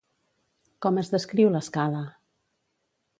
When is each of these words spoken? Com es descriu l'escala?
Com 0.85 0.97
es 1.01 1.13
descriu 1.15 1.53
l'escala? 1.57 2.03